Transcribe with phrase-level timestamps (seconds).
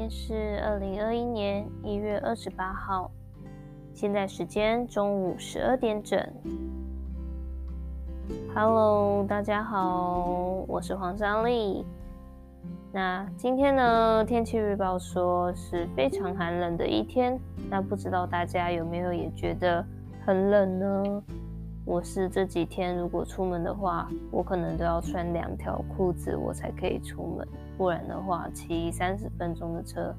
[0.00, 3.10] 天是二零二一年一月二十八号，
[3.92, 6.18] 现在时间中午十二点整。
[8.54, 11.84] Hello，大家好，我是黄湘丽。
[12.90, 17.38] 那今天呢，天气预报说是非常寒冷的一天。
[17.68, 19.84] 那不知道大家有没有也觉得
[20.24, 21.22] 很冷呢？
[21.84, 27.46] 我是这几天如果出门的话，我可能都要穿两条裤子，我才可以出门。
[27.80, 30.14] 不然的话，骑三十分钟的车，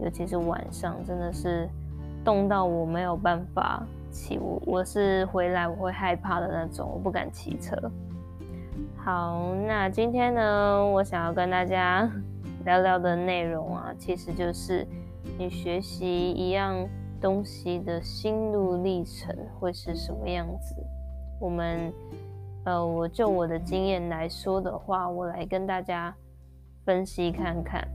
[0.00, 1.66] 尤其是晚上，真的是
[2.22, 4.38] 冻到我没有办法骑。
[4.38, 7.74] 我我是回来我会害怕的那种，我不敢骑车。
[8.98, 12.06] 好，那今天呢，我想要跟大家
[12.66, 14.86] 聊聊的内容啊，其实就是
[15.38, 16.86] 你学习一样
[17.18, 20.76] 东西的心路历程会是什么样子？
[21.40, 21.90] 我们，
[22.64, 26.14] 呃，我就我的经验来说的话，我来跟大家
[26.88, 27.86] 分析看看。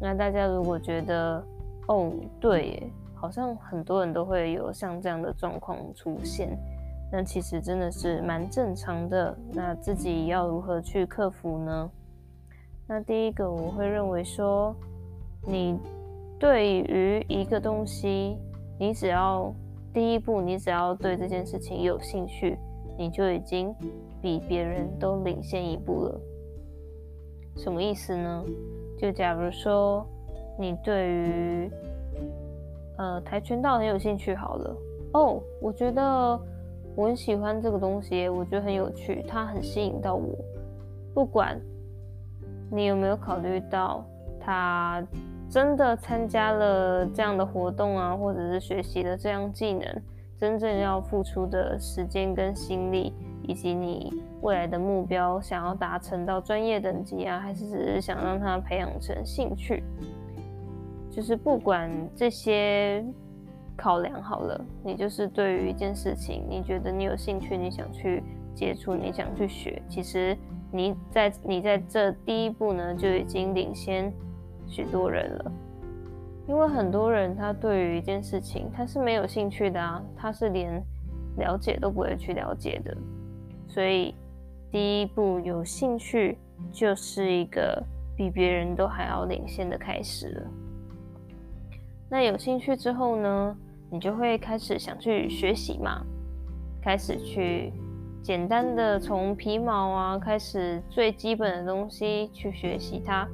[0.00, 1.40] 那大家如果觉得，
[1.86, 2.82] 哦，对，
[3.14, 6.58] 好像很多人都会有像这样的状况出现，
[7.12, 9.38] 那其实真的是蛮正常的。
[9.52, 11.88] 那自己要如何去克服呢？
[12.88, 14.74] 那第一个，我会认为说，
[15.46, 15.78] 你
[16.36, 18.36] 对于一个东西。
[18.76, 19.54] 你只要
[19.92, 22.58] 第一步，你只要对这件事情有兴趣，
[22.98, 23.72] 你就已经
[24.20, 26.20] 比别人都领先一步了。
[27.56, 28.44] 什么意思呢？
[28.98, 30.06] 就假如说
[30.58, 31.70] 你对于
[32.96, 34.76] 呃跆拳道很有兴趣，好了
[35.14, 36.40] 哦，我觉得
[36.94, 40.34] 我很喜欢这个东西，我觉得很有趣，它很吸引到我。
[41.14, 41.60] 不管
[42.70, 44.04] 你有没有考虑到
[44.40, 45.02] 他。
[45.50, 50.02] 真的参加了这样的活动啊，或者是学习了这样技能，
[50.36, 53.14] 真正要付出的时间跟心力，
[53.46, 59.82] 以及你未来的目标，想要达成到专业等级啊，还是只是想让他培养成兴趣，
[61.10, 63.04] 就是不管这些
[63.76, 68.22] 考量好了，你就是对于一件事情，你觉得你有兴趣，你想去
[68.54, 70.36] 接触，你想去学，其实
[70.72, 74.12] 你在你在这第一步呢，就已经领先。
[74.66, 75.52] 许多人了，
[76.48, 80.82] 因为很多人他对于一件事情他是没有兴趣的啊，他是连
[81.36, 82.96] 了解都不会去了解的，
[83.68, 84.14] 所以
[84.70, 86.38] 第一步有兴趣
[86.72, 87.82] 就是一个
[88.16, 90.42] 比别人都还要领先的开始了。
[92.08, 93.56] 那有兴趣之后呢，
[93.90, 96.04] 你就会开始想去学习嘛，
[96.82, 97.72] 开始去
[98.22, 103.28] 简单的从皮毛啊开始最基本的东西去学习它。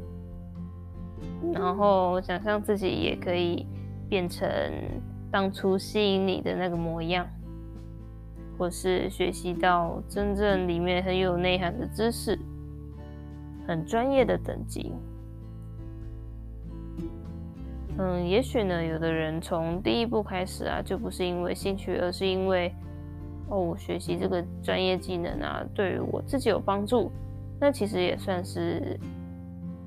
[1.52, 3.66] 然后想象自己也可以
[4.08, 4.48] 变成
[5.30, 7.26] 当初吸引你的那个模样，
[8.60, 12.38] 或是学习到真正里面很有内涵的知识，
[13.66, 14.93] 很专业的等级。
[17.97, 22.71] 嗯，也许呢，有的人从第一步开始啊，就不是因为兴趣，而是因为
[23.48, 27.10] 哦，我学习这个专业技能啊，对于我自己有帮助，
[27.59, 29.00] 那其实也算是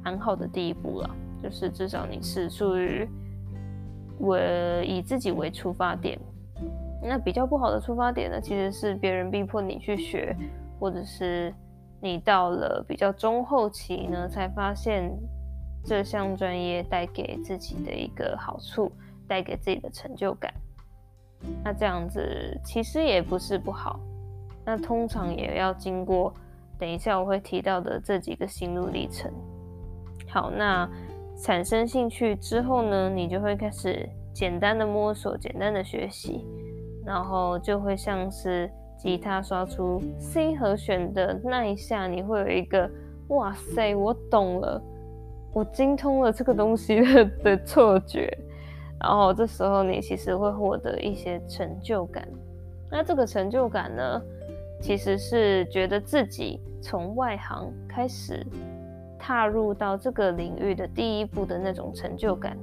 [0.03, 1.15] 很好的第一步了。
[1.43, 3.07] 就是至少你是属于
[4.17, 4.39] 我
[4.83, 6.19] 以自己为出发点，
[7.03, 10.35] 那比较不好的出发点呢，其实是别人逼迫你去学，
[10.79, 11.53] 或者是
[12.01, 15.11] 你到了比较中后期呢，才发现
[15.83, 18.91] 这项专业带给自己的一个好处，
[19.27, 20.53] 带给自己的成就感。
[21.63, 23.99] 那这样子其实也不是不好，
[24.65, 26.33] 那通常也要经过
[26.79, 29.31] 等一下我会提到的这几个心路历程。
[30.27, 30.89] 好，那。
[31.35, 36.45] 产生兴趣之后呢，你就会开始简单的摸索，简单的学习，
[37.05, 42.89] 然后就会像是吉他刷出 C 和弦的那一下，你会有一个
[43.29, 44.81] 哇塞，我懂了，
[45.53, 48.31] 我精通了这个东西的的错觉，
[48.99, 52.27] 然后这时候你其实会获得一些成就感。
[52.91, 54.21] 那这个成就感呢，
[54.81, 58.45] 其实是觉得自己从外行开始。
[59.25, 62.57] 踏入到这个领域的第一步的那种成就感，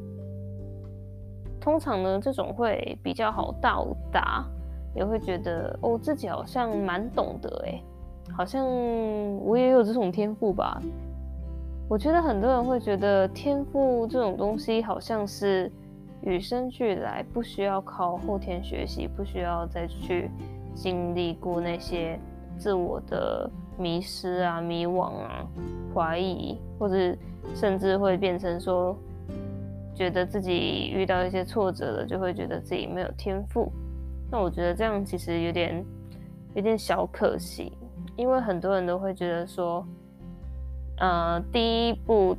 [1.61, 4.45] 通常呢，这种会比较好到达，
[4.95, 7.83] 也会觉得哦，自己好像蛮懂得哎，
[8.37, 8.67] 好像
[9.45, 10.81] 我也有这种天赋吧。
[11.89, 15.71] 我觉得很多人会觉得天赋这种东西好像是
[16.23, 20.31] 与生俱来，不需要靠后天学习，不需要再去
[20.75, 22.19] 经历过那些
[22.57, 23.51] 自我的。
[23.79, 25.47] 迷失啊，迷惘啊，
[25.95, 27.17] 怀疑，或者
[27.55, 28.95] 甚至会变成说，
[30.01, 33.71] 觉得自己遇到一些挫折了，就会觉得自己没有天赋。
[34.31, 35.85] 那我觉得这样其实有点
[36.55, 37.71] 有点小可惜，
[38.17, 39.87] 因为很多人都会觉得说，
[41.01, 42.35] 呃，第一步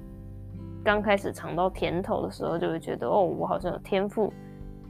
[0.83, 4.33] 刚开始尝到甜头的时候，就会觉得哦，我好像有天赋。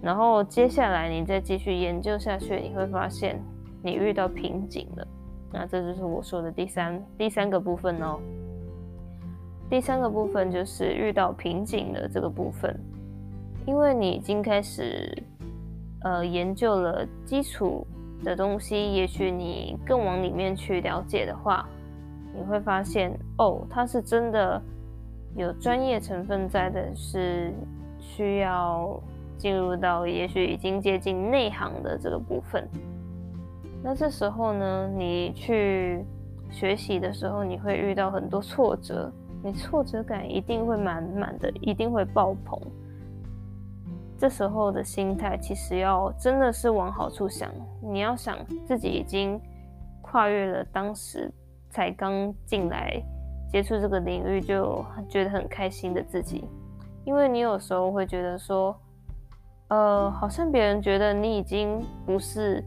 [0.02, 3.38] 然后接下来你再继续研究下去，你会发现
[3.84, 5.06] 你遇到瓶颈了。
[5.52, 8.18] 那这就是我说的第三第三个部分哦。
[9.72, 12.78] 第三个部分就是遇到瓶颈的这个部分，
[13.66, 15.18] 因为你已经开始
[16.02, 17.88] 呃研究了基础
[18.22, 21.66] 的东西，也许你更往里面去了解的话，
[22.36, 24.62] 你会发现哦，它是真的
[25.38, 27.54] 有专业成分在的，是
[27.98, 29.02] 需要。
[29.38, 32.70] 进入到也许已经接近内行的这个部分，
[33.84, 36.06] 那这时候呢，你去
[36.52, 39.12] 学习的时候，你会遇到很多挫折，
[39.44, 42.60] 你挫折感一定会满满的，一定会爆棚。
[44.18, 47.52] 这时候的心态其实要真的是往好处想，
[47.82, 49.40] 你要想自己已经
[50.02, 51.32] 跨越了当时
[51.70, 53.02] 才刚进来
[53.50, 56.46] 接触这个领域就觉得很开心的自己，
[57.04, 58.76] 因为你有时候会觉得说。
[59.74, 62.62] 呃，好像别人觉得你已经不是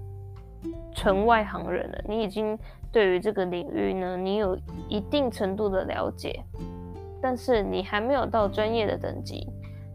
[0.95, 2.59] 纯外行人了，你已经
[2.95, 4.57] 对于这个领域呢，你有
[4.89, 6.41] 一定程度的了解，
[7.21, 9.47] 但是你还没有到专业的等级。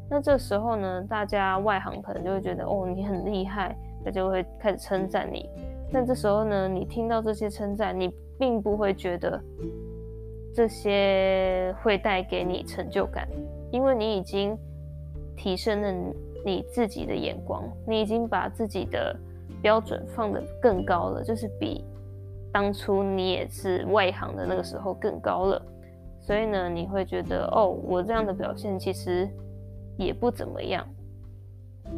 [0.09, 3.73] 那这时候呢，大家外行可能就会觉得哦，你很厉害，
[4.03, 5.49] 他就会开始称赞你。
[5.91, 9.41] 但这时候呢，你听到这些称赞，你并不会觉得
[10.53, 13.25] 这些会带给你成就感，
[13.71, 14.55] 因为你已经
[15.35, 16.13] 提升了。
[16.45, 19.13] 你自己的眼光，你已经把自己的
[19.61, 21.83] 标准放得更高了，就是比
[22.51, 25.61] 当初你也是外行的那个时候更高了。
[26.19, 29.27] 所以呢，你会觉得哦，我这样的表现其实
[29.97, 30.85] 也不怎么样。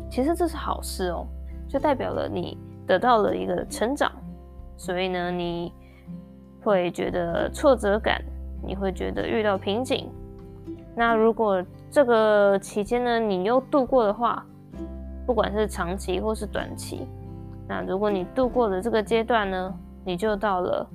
[0.09, 1.27] 其实这是好事哦，
[1.68, 2.57] 就代表了你
[2.88, 4.12] 得到了一个成长。
[4.77, 5.74] 所以呢，你
[6.63, 8.24] 会觉得挫折感，
[8.63, 10.09] 你会觉得遇到瓶颈。
[10.95, 14.45] 那如果这个期间呢，你又度过的话，
[15.25, 17.07] 不管是长期或是短期，
[17.68, 20.89] 那如果你度过了这个阶段呢，你就到了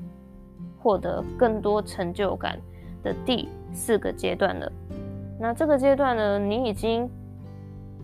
[0.79, 2.59] 获得更多成就感
[3.03, 4.71] 的第四个阶段了。
[5.39, 7.09] 那这个阶段呢，你已经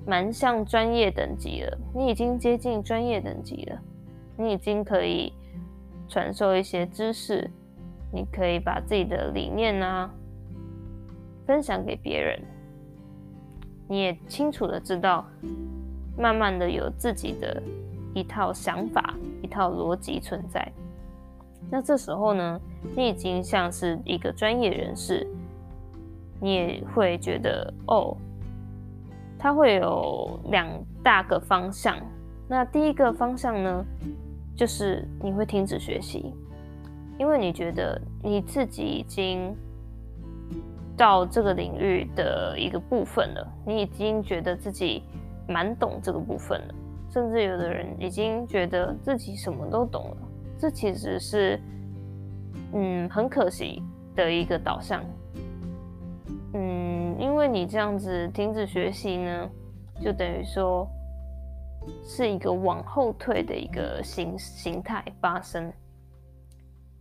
[0.06, 3.78] 蛮像专业等级了，你已经接近专业等级了，
[4.36, 5.32] 你已经可以
[6.08, 7.50] 传授一些知识，
[8.12, 10.10] 你可以把自己的理念啊。
[11.44, 12.40] 分享给别人，
[13.88, 15.26] 你也清楚的知道，
[16.16, 17.60] 慢慢的有自己的
[18.14, 20.70] 一套想法、一套逻辑存在。
[21.72, 22.60] 那这时候呢，
[22.94, 25.26] 你已经像是一个专业人士，
[26.38, 28.14] 你也会觉得哦，
[29.38, 30.68] 它会有两
[31.02, 31.96] 大个方向。
[32.46, 33.82] 那第一个方向呢，
[34.54, 36.34] 就是你会停止学习，
[37.18, 39.56] 因为你觉得你自己已经。
[40.94, 45.02] 到这个领域的一个部分了，你已经觉得自己
[45.48, 46.74] 蛮懂这个部分了，
[47.10, 50.16] 甚至有的人已经觉得自己什么都懂了。
[50.62, 51.60] 这其实是，
[52.72, 53.82] 嗯，很可惜
[54.14, 55.02] 的一个导向。
[56.54, 59.50] 嗯，因为你这样子停止学习呢，
[60.00, 60.86] 就等于说
[62.04, 65.72] 是一个往后退的一个形形态发生。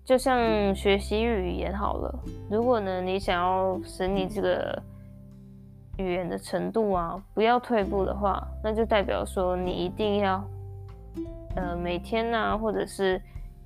[0.04, 4.82] 就像学习语言好了，如果呢，你想要使你这个
[6.00, 10.44] 语言的程度啊不要退步的话，那就代表说你一定要
[11.56, 13.22] 呃每天啊，或者是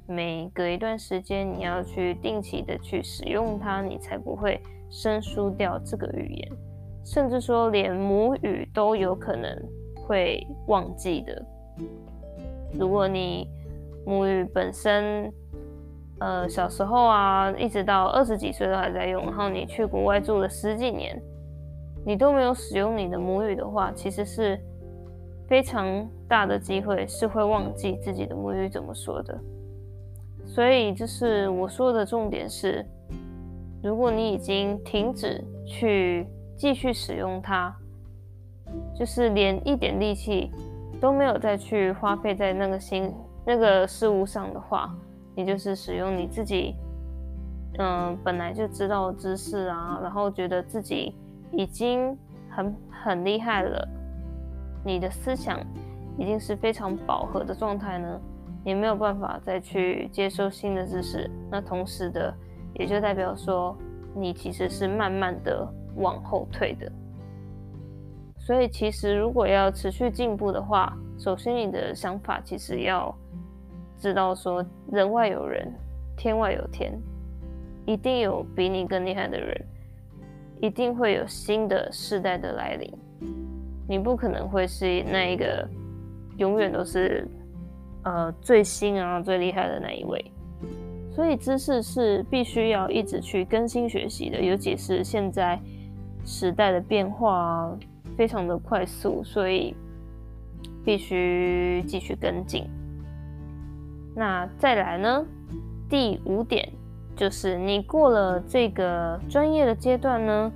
[0.08, 6.52] 每隔一段时间，你要去定期的去使用它，你才不会生疏掉这个语言，
[7.04, 9.50] 甚至说连母语都有可能
[9.96, 11.46] 会忘记的。
[12.74, 13.48] 如果你
[14.06, 15.34] 母语本身，
[16.20, 21.20] 呃，小时候啊，一直到二十几岁都还在用，然后你去国外住了十几年，
[22.06, 24.60] 你都没有使用你的母语的话，其实是
[25.48, 29.36] 非常大的机会是会忘记自己的母语怎么说的。
[30.56, 32.86] 所以，就是我说的重点是，
[33.84, 37.76] 如果你已经停止去继续使用它，
[38.98, 40.50] 就是连一点力气
[41.02, 43.14] 都没有再去花费在那个新
[43.46, 44.96] 那个事物上的话。
[45.36, 46.74] 你就是使用你自己，
[47.78, 51.14] 嗯、本来就知道的知识啊，然后觉得自己
[51.52, 52.18] 已经
[52.50, 53.86] 很很厉害了，
[54.86, 55.60] 你的思想
[56.18, 58.22] 已经是非常饱和的状态呢，
[58.66, 61.32] 也没有办法再去接受新的知识。
[61.50, 62.36] 那同时的，
[62.74, 63.78] 也就代表说，
[64.14, 66.92] 你其实是慢慢的往后退的。
[68.40, 73.16] 所以，其实如果要持续进步的话，首先你的想法其实要。
[73.98, 75.74] 知道说人外有人，
[76.18, 76.94] 天外有天，
[77.86, 79.66] 一定有比你更厉害的人。
[80.60, 82.94] 一定会有新的世代的来临。
[83.88, 85.68] 你不可能会是那一个
[86.38, 87.26] 永远都是
[88.06, 90.32] 呃最新啊最厉害的那一位。
[91.12, 95.60] 所以知识是必须要一直去更新学习的，尤其是现在
[96.26, 97.74] 时代的变化
[98.18, 99.74] 非常的快速，所以
[100.84, 102.66] 必须继续跟进。
[104.14, 105.26] 那再来呢？
[105.88, 106.68] 第五点
[107.16, 110.52] 就是你过了这个专业的阶段呢，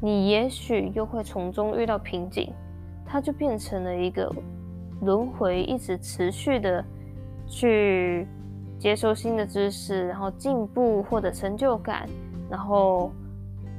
[0.00, 2.50] 你也许又会从中遇到瓶颈，
[3.04, 4.32] 它就变成了一个
[5.00, 6.84] 轮回，一直持续的
[7.46, 8.26] 去
[8.78, 12.08] 接收新的知识，然后进步或者成就感，
[12.50, 13.10] 然后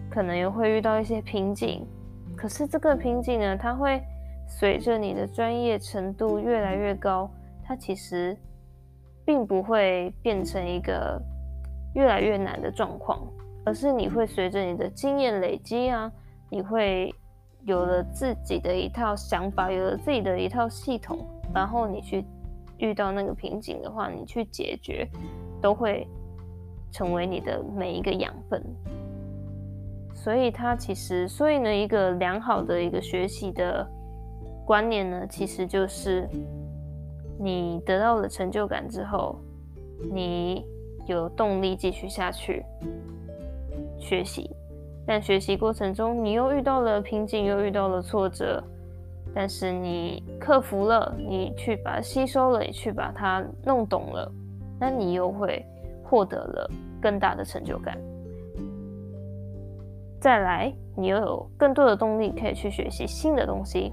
[0.09, 1.85] 可能又会遇到一些瓶颈。
[2.35, 4.01] 可是这个瓶颈呢，它会
[4.47, 7.29] 随着你的专业程度越来越高，
[7.63, 8.37] 它其实。
[9.25, 11.21] 并不会变成一个
[11.93, 13.21] 越来越难的状况，
[13.63, 16.11] 而是你会随着你的经验累积啊，
[16.49, 17.13] 你会
[17.63, 22.25] 有了自己的一套想法，有了自己的一套系统，然后你去
[22.77, 25.07] 遇到那个瓶颈的话，你去解决，
[25.61, 26.07] 都会
[26.91, 28.63] 成为你的每一个养分。
[30.13, 33.87] 所以它其实，所以呢，一个良好的一个学习的
[34.65, 36.27] 观念呢，其实就是。
[37.41, 39.39] 你得到了成就感之后，
[40.11, 40.65] 你
[41.07, 42.65] 有动力继续下去
[43.97, 44.53] 学习，
[45.09, 48.63] 但学习过程中你又遇到了瓶颈，又遇到了挫折，
[49.33, 54.31] 但是你克服了，你去把它吸收了，你去把它弄懂了，
[54.79, 55.65] 那你又会
[56.03, 56.69] 获得了
[57.01, 57.97] 更大的成就感。
[60.21, 63.91] 再来，你又有更多的动力可以去学习新的东西，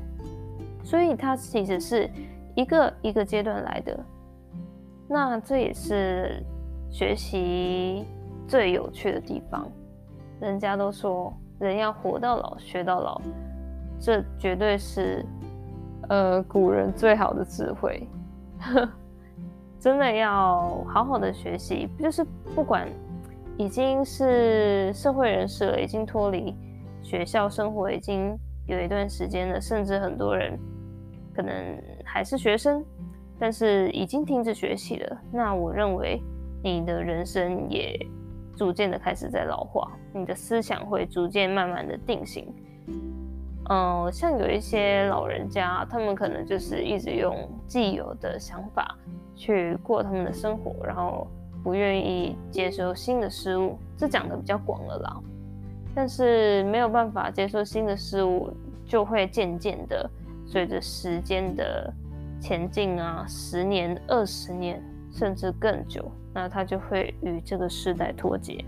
[0.85, 2.11] 所以它其实是。
[2.54, 4.00] 一个一个阶段来的，
[5.06, 6.42] 那这也是
[6.90, 8.02] 学习
[8.49, 9.70] 最有趣的地方。
[10.40, 13.21] 人家都说，人要活到老，学到老，
[13.99, 15.25] 这绝对是
[16.09, 18.07] 呃古人最好的智慧。
[19.78, 22.25] 真的要好好的学习，就是
[22.55, 22.88] 不管
[23.57, 26.55] 已经是社会人士了，已经脱离
[27.02, 30.59] 学校生活已经有一段时间了，甚至很多人
[31.35, 31.52] 可能。
[32.09, 32.83] 还是学生，
[33.38, 35.19] 但是已经停止学习了。
[35.33, 36.23] 那我认为
[36.62, 37.99] 你的人生也
[38.56, 42.52] 逐渐的开始在老化，你的思想会逐渐慢慢的定型。
[43.68, 48.96] 嗯、呃，像有一些老人家，他们可能就是一直用既有的想法
[49.34, 51.26] 去过他们的生活，然后
[51.62, 53.78] 不愿意接受新的事物。
[53.96, 55.20] 这讲的比较广了啦，
[55.94, 58.50] 但是没有办法接受新的事物，
[58.84, 60.08] 就会渐渐的。
[60.48, 61.92] 随着时间的
[62.40, 68.62] 前进啊，十年、二十年，甚至更久，那他就会与这个时代脱节。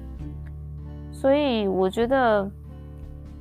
[1.12, 2.50] 所以，我觉得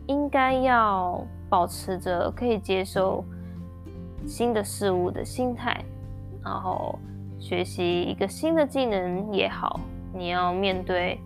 [0.05, 3.23] 应该要保持着可以接受
[4.25, 5.81] 新的事物的心态，
[6.43, 6.99] 然后
[7.39, 9.79] 学习一个新的技能也好，
[10.13, 11.17] 你要面对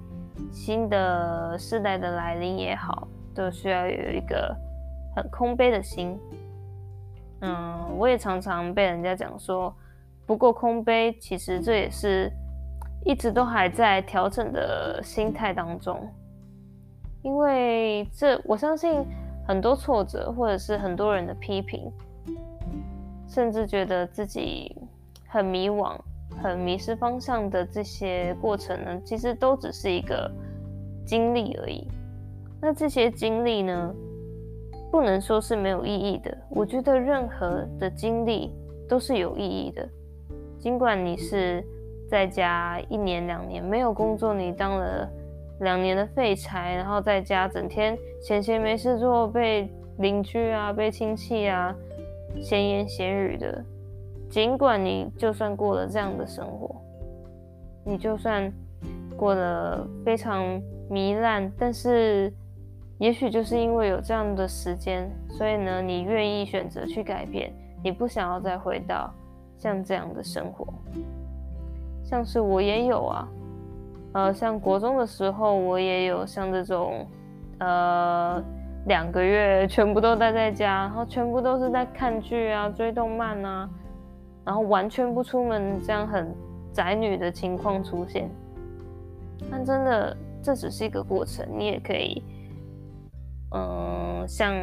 [0.51, 4.55] 新的世代的来临也好，都需要有一个
[5.15, 6.15] 很空杯的心。
[7.39, 9.75] 嗯，我也常常被人家讲说
[10.27, 12.31] 不够空杯，其实这也是
[13.03, 15.99] 一直都还在调整的心态当中。
[17.23, 19.05] 因为这，我相信
[19.47, 21.91] 很多挫折，或者是很多人的批评，
[23.27, 24.75] 甚至觉得自己
[25.27, 25.95] 很迷惘、
[26.41, 30.29] 很迷失方向的这些过程呢，其实都只是一个
[31.05, 31.87] 经历而已。
[32.59, 33.93] 那这些经历呢，
[34.91, 36.35] 不能说是没有意义的。
[36.49, 38.51] 我觉得任何的经历
[38.89, 39.87] 都是有意义的。
[40.59, 41.63] 尽管你是
[42.11, 45.09] 在家一年两年没有工作，你当了
[45.61, 51.73] 两年的废柴，然后在家整天闲闲没事做，被邻居啊、被亲戚啊
[52.41, 53.63] 闲言闲语的。
[54.29, 56.75] 尽管你就算过了这样的生活，
[57.85, 58.51] 你就算
[59.15, 62.31] 过得非常糜烂，但是。
[62.97, 67.51] 也许就是因为有这样的时间，所以呢，你愿意选择去改变，
[67.83, 69.11] 你不想要再回到
[69.57, 70.71] 像这样的生活。
[72.03, 73.27] 像是我也有啊，
[74.13, 77.07] 呃，像国中的时候，我也有像这种，
[77.59, 78.43] 呃，
[78.85, 83.69] 两个月全部都待在家，然后全部都是在看剧啊、追动漫啊，
[84.43, 86.33] 然后完全不出门，这样很
[86.73, 88.29] 宅女的情况出现。
[89.49, 92.23] 但真的，这只是一个过程，你也可以。
[93.53, 94.53] 嗯，像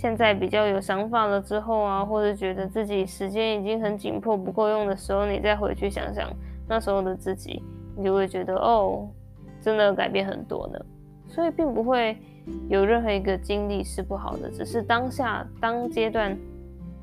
[0.00, 6.26] 现在比较有想法了之后啊，或者觉得自己时间已经很紧迫不够用的时候，你再回去想想
[6.66, 7.62] 那时候的自己，
[7.94, 9.06] 你就会觉得哦，
[9.60, 10.80] 真的改变很多呢。
[11.28, 12.16] 所以并不会
[12.70, 16.34] 有任何一个经历是不好的，只是当下当阶段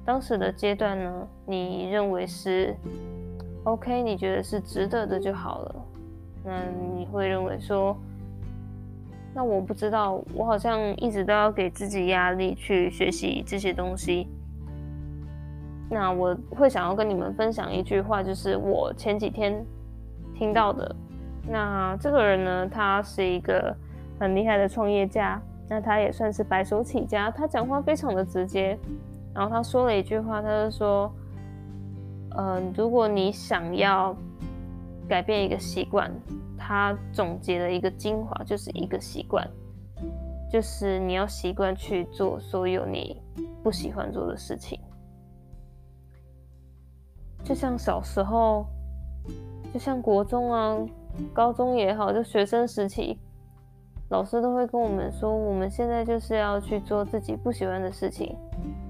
[0.03, 2.75] 当时的阶段呢，你认为是
[3.65, 5.75] OK，你觉得是值得的就好了。
[6.43, 6.63] 那
[6.95, 7.95] 你会认为说，
[9.37, 14.27] 那我不知道，我好像一直都要给自己压力去学习这些东西。
[15.91, 19.63] 那我会想要跟你们分享一句话，就是我前几天
[20.33, 20.95] 听到的。
[21.47, 23.71] 那这个人呢，他是一个
[24.19, 25.39] 很厉害的创业家，
[25.69, 27.29] 那他也算是白手起家。
[27.29, 28.75] 他讲话非常的直接，
[29.35, 31.13] 然后他说了一句话，他就说
[32.35, 34.17] ：“嗯、如果你想要
[35.07, 36.11] 改变一个习惯，
[36.67, 39.49] 他总结了一个精华，就是一个习惯，
[40.51, 43.21] 就是你要习惯去做所有你
[43.63, 44.77] 不喜欢做的事情。”
[47.41, 48.65] 就像小时候，
[49.73, 50.77] 就像国中啊、
[51.31, 53.17] 高中也好，就学生时期，
[54.09, 58.35] 老师都会跟我们说，我们现在就是要去做自己不喜欢的事情，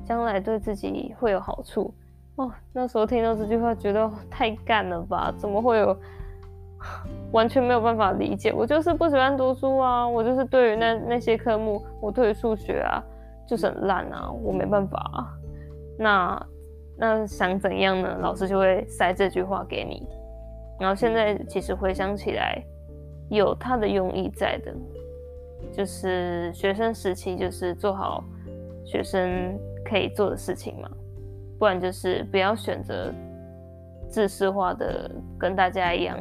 [0.04, 1.94] 将来对自己会有好处。
[2.38, 5.32] 哦，那时候听到这句话，觉得太干了吧？
[5.38, 5.96] 怎么会有？
[7.32, 8.54] 完全没有办法理解。
[8.54, 13.04] 我就是不喜欢读书啊，我就是对于那那些科目，我对于数学啊，
[13.48, 15.28] 就是很烂啊，我没办法。
[15.98, 16.48] 那。
[17.00, 18.18] 那想怎样呢？
[18.22, 20.02] 老师就会塞这句话给你。
[20.80, 22.60] 然后现在其实回想起来，
[23.30, 24.74] 有他的用意在的，
[25.72, 28.24] 就是学生时期就是做好
[28.84, 29.56] 学生
[29.86, 30.90] 可以做的事情嘛，
[31.60, 33.14] 不然就是不要选择
[34.10, 36.18] 制式化的，跟大家一样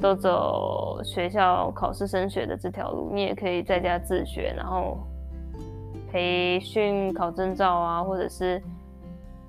[0.00, 3.10] 都走学校考试升学的这条路。
[3.12, 4.98] 你也可以在家自学，然后
[6.10, 8.62] 培训考证照啊，或者是。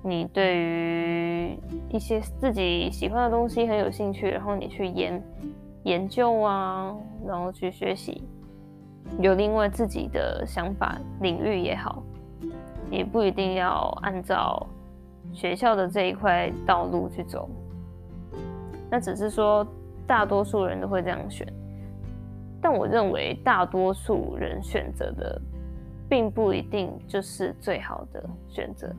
[0.04, 1.56] 你对于
[1.88, 5.22] 一些自己喜欢的东西很有兴趣，然后你去研
[5.84, 6.92] 研究啊，
[7.24, 8.20] 然后去学习，
[9.20, 12.02] 有另外自己的想法领域也好，
[12.90, 14.66] 也不一定要按照
[15.32, 17.48] 学校的这一块道路去走。
[18.90, 19.64] 那只是说
[20.12, 21.50] 大多数人都会这样选，
[22.60, 25.40] 但我认为大多数人选择的
[26.06, 28.94] 并不一定就是最好的选择。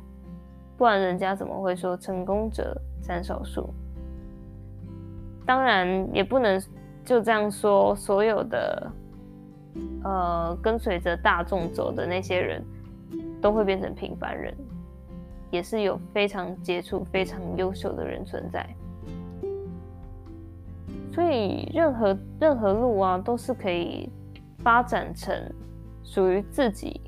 [0.76, 3.72] 不然人家怎么会说成功者占少数？
[5.46, 6.60] 当然也不能
[7.06, 8.92] 就这样说，所有的
[10.04, 12.60] 呃跟随着大众走的那些人
[13.40, 14.52] 都会变成平凡人，
[15.52, 18.68] 也是有非常杰出、非常优秀的人存在。
[21.14, 24.10] 所以任何任何路啊，都是可以
[24.64, 25.36] 发展成
[26.04, 27.00] 属于自己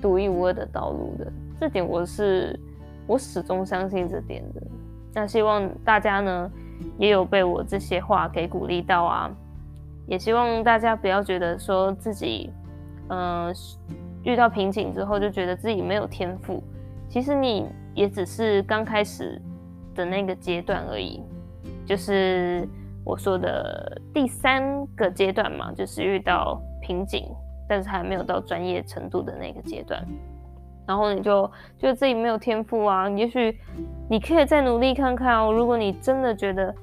[0.00, 1.30] 独一无二的道路的。
[1.58, 2.58] 这点我是
[3.06, 4.62] 我始终相信这点的。
[5.12, 6.48] 那希望大家呢
[6.98, 9.30] 也有被我这些话给鼓励到啊，
[10.06, 12.48] 也希望大家不要觉得说自己
[13.08, 13.52] 嗯、呃、
[14.22, 16.62] 遇到瓶颈之后就觉得自己没有天赋，
[17.08, 19.42] 其实你也只是刚开始
[19.96, 21.20] 的那个阶段而已，
[21.84, 22.66] 就是
[23.04, 27.26] 我说的第三个阶段嘛，就是遇到瓶颈，
[27.68, 30.04] 但是还没有到专业程度的那个阶段。
[30.86, 31.46] 然后你就
[31.78, 33.56] 觉得自己没有天赋啊，也许
[34.08, 35.52] 你可以再努力看看哦。
[35.52, 36.74] 如果你真的觉得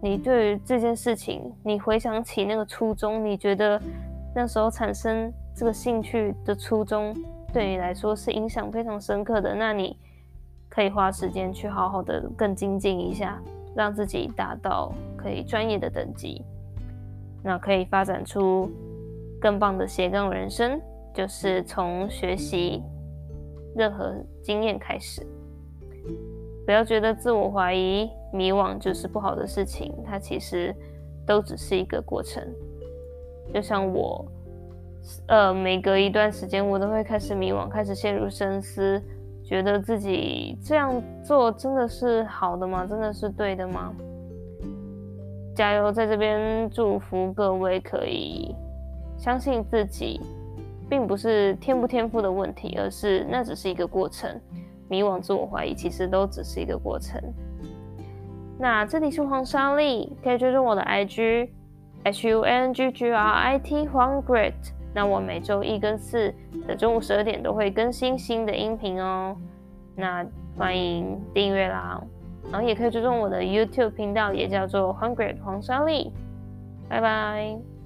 [0.00, 3.80] 你对于这件事情，你回想起那个初衷，你觉得
[4.34, 7.12] 那时候产生这个兴趣的初衷
[7.52, 9.98] 对你来说是影响非常深刻的，那你
[10.68, 13.42] 可以花时间去好好的更精进一下，
[13.78, 16.44] 让自己达到可以专业的等级，
[17.42, 18.70] 那可以发展出
[19.40, 20.80] 更棒的斜杠人生，
[21.14, 22.82] 就是从学习。
[23.76, 24.12] 任何
[24.42, 25.24] 经验开始，
[26.66, 30.74] 不要觉得自我怀疑、迷惘就是不好的事情，它其实
[31.24, 32.42] 都只是一个过程。
[33.54, 34.26] 就像我，
[35.28, 39.00] 呃，每隔一段时间，我都会开始迷惘，开始陷入深思，
[39.48, 42.84] 觉得自己这样做真的是好的吗？
[42.86, 43.94] 真的是对的吗？
[45.56, 48.54] 加油，在这边祝福各位可以
[49.16, 50.20] 相信自己。
[50.90, 54.40] 并不是天不天赋的问题，而是那只是一个过程。
[54.88, 57.20] 迷惘、自我怀疑，其实都只是一个过程。
[58.58, 61.50] 那这里是黄莎莉，可以追踪我的 IG
[62.04, 64.54] H U N G G R I T 黄 Grit。
[64.98, 66.34] 那我每周一跟四
[66.66, 69.36] 的中午十二点都会更新新的音频哦。
[69.94, 72.02] 那欢迎订阅啦，
[72.50, 76.12] 然后也可以追踪我的 YouTube 频道，也叫做 Hungry 黄莎莉。
[76.88, 77.77] 拜拜。